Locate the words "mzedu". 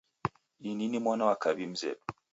1.71-2.03